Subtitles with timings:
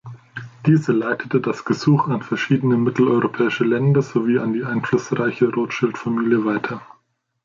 [0.65, 6.81] Diese leitete das Gesuch an verschiedene mitteleuropäische Länder sowie an die einflussreiche Rothschild-Familie weiter.